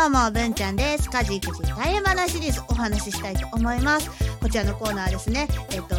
[0.00, 1.10] どうも、文ちゃんです。
[1.10, 4.08] 家事育児大変話シリーズお話ししたいと思います。
[4.40, 5.96] こちらのコーナーですね、えっ、と、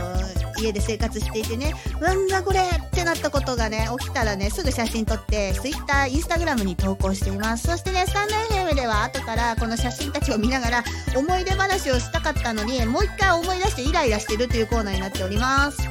[0.58, 7.68] 家で生活していてね、なんだこれってなったことがね、起きたらね、すぐ写真撮って、Twitter、Instagram に投稿しています。
[7.68, 10.84] そしてね、スタンド FM では後からこの写真たちを見ながら、
[11.18, 15.90] 思い出話をしたかったのに、もう一回思い出してイライラしてるというコーナーになっております。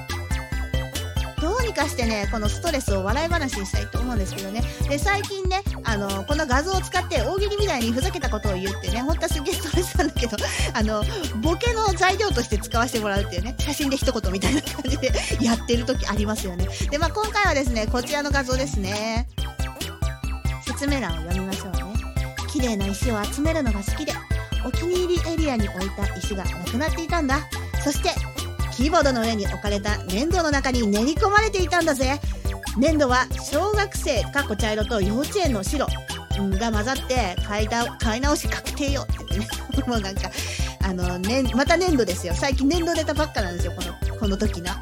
[1.43, 4.62] どうにかしてね、このストレスを笑い話にしたいと思うんですけどね。
[4.88, 10.36] で、最近ね、あの、この画像を使って大喜利みたいにふざけたことを言ってね、本当はすげえストレスなんだけど、
[10.74, 11.02] あの、
[11.40, 16.68] ボケの材料として使わせてもらうっていうね、写真で一言みたいな感じでやってる時ありますよね。
[16.90, 19.28] で、まあ今回はですね、こちらの画像ですね。
[20.66, 21.78] 説明欄を読みましょうね。
[22.52, 24.12] 綺麗な石を集めるのが好きで、
[24.66, 27.40] お気に入りエリアに置いた石がなくなっていたんだ。
[27.82, 28.11] そして、
[28.76, 32.20] キーボードの上に置かれた粘土の中に練り込まれていたんだぜ。
[32.77, 35.86] 粘土は小学生かっこ茶色と幼稚園の白。
[36.47, 39.47] が混ざって買い買い直し確定よって言ってね。
[39.87, 40.31] もうなんか
[40.84, 42.34] あの、ね、また粘土ですよ。
[42.34, 44.73] 最近粘土出たばっかなんですよこのこの時の。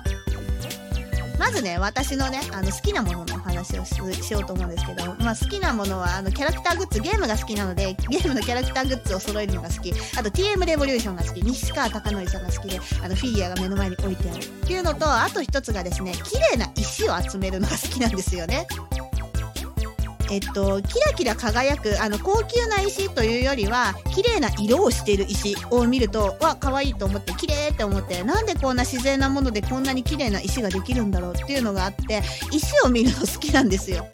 [1.38, 9.92] まずね私のねあの好きなもののお話をししようと思うんですけど、まあ、好きなものはあのキャラクターグッズゲームが好きなのでゲームのキャラクターグッズを揃えるのが好き。
[10.18, 11.42] あと TM レボリューションが好き。
[11.42, 14.38] 西川貴教さんが好きであのフィギュアが目の前に置いてある。
[14.38, 18.66] っていうのとあと一つがですね綺麗な石を集めるのが好きなんですよね。
[20.30, 34.06] えっと、キラキラ輝く、あの、高級な石というよりは、綺麗な色をしている石を見ると、わ、可愛いと思って、綺麗って思って、なんでこんな自然なものでこんなに綺麗な石ができるんだろうっていうのがあって、石を見るの好きなんですよ。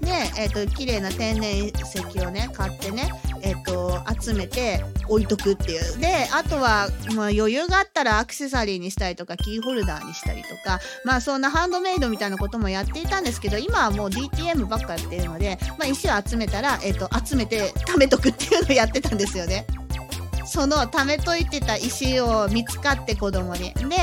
[0.00, 3.10] で、えっと、綺麗な天然石をね、買ってね、
[3.46, 6.00] えっと、集めて置いとくっていう。
[6.00, 19.64] で、あとは、まあ余裕があったらアクセサリーにしたりとか、キーホルダーにしたりとか、まあそんなハンドメイドみたいなこともやっていたんですけど、今はもう DTM ばっかやってるので、まあ石を集めたら、えっと、集めて貯めとくっていうのをやってたんですよね。
[20.44, 23.74] その貯めといてた石を見つかって子供に。
[23.74, 23.96] で、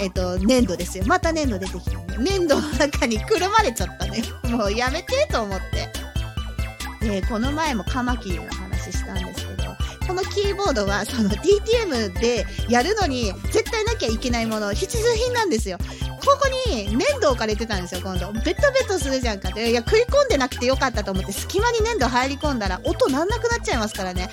[0.00, 1.04] えっ、と、粘土ですよ。
[1.06, 2.16] また粘土出てきたね。
[2.18, 4.22] 粘土の中にくるまれちゃったね。
[4.50, 6.10] もうやめてと思って。
[7.06, 8.44] で、この前もカマキリの
[8.90, 15.78] 話したんですけど、このキーボードはその DTM でやるのに絶対なきゃいけないもの、必需品なんですよ。
[16.20, 18.30] ここに粘土置かれてたんですよ、今度。
[18.32, 19.70] ベトベトするじゃんかって。
[19.70, 24.28] いや、食い込んでなくてよかったと思って、隙間に粘土入り込んだら音なんなくなっちゃいますからね。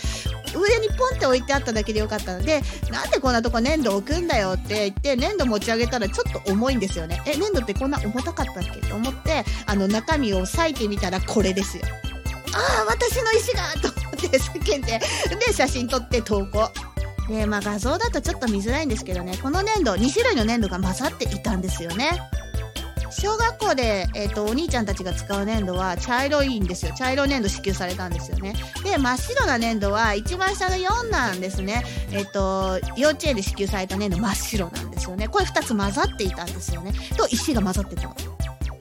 [0.54, 7.22] 上にポンって置いてあっただけでよかったので、なんでこんなとこ粘土置くんだよって言って、粘土持ち上げたらちょっと重いんですよね。
[7.26, 8.86] え、粘土ってこんな重たかったっけ？
[8.88, 11.84] と思って、あの中身を裂いてみたらこれですよ。
[12.54, 15.00] ああ、私の石がとって叫んで、
[15.48, 16.70] で、写真撮って投稿。
[17.28, 22.12] で、まあ画像だとちょっと見づらいんですけどね、この粘土、2種類の粘土が混ざっていたんですよね。
[23.20, 26.94] 小学校で、えっ、と、お兄ちゃんたちが使う粘土は茶色いんですよ。
[26.96, 28.54] 茶色粘土支給されたんですよね。
[28.84, 31.84] で、真っ白な粘土は一番下の4なんですね。
[32.12, 35.28] えっ、と、幼稚園で支給された粘土真っ白なんですよね。
[35.28, 36.94] これ2つ混ざっていたんですよね。
[37.18, 38.16] と、石が混ざってたの。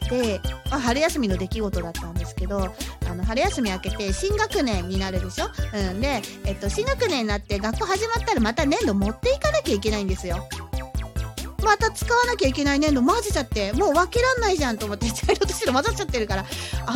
[0.09, 0.41] で、
[0.71, 2.75] まあ、春休みの出来事だったんですけど、
[3.09, 5.47] あの、春休み明けて新学年になるでしょ？
[5.75, 10.47] うんで、えっと、新学年になって学校始まったらまた粘土持っていかなきゃいけないんですよ。
[11.65, 16.45] また使わなきゃいけない粘土混ぜちゃって、もう分けらんないじゃんと思って、茶色と白混ざっちゃってるから、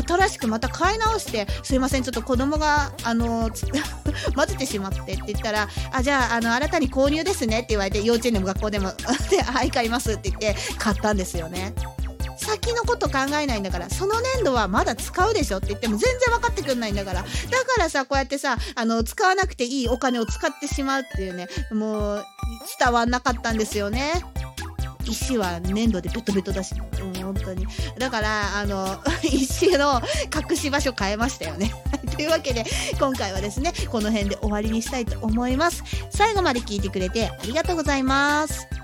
[0.06, 3.50] 新しくまた買い直して、すいません、ちょっと子供が、あの、
[4.36, 8.92] 混ぜてしまってって言ったら、あ、じゃあ、あの、新たに購入ですねって言われて、幼稚園でも学校でも、
[9.28, 11.74] ではい、買いますって言って、買ったんですよね。
[12.50, 17.22] 先のこと考えないんだから、その粘土はまだ使うでしょって言っても全然分かってくんないんだから。
[17.22, 17.28] だか
[17.78, 22.26] らさ、こうやってさ、あの、使わなくていいお金を使ってしまうっていうね、もう、
[22.78, 24.24] 伝わんなかったんですよね。
[25.04, 27.66] 石は粘土でベトベトだし、うん、本当に。
[27.98, 30.00] だから、あの、 石の
[30.50, 31.72] 隠し場所変えましたよね。
[32.14, 32.64] というわけで、
[32.98, 35.82] 今回はですね、この辺で終わりにしたいと思います。
[36.10, 38.79] 最後まで聞いてくれてありがとうございます。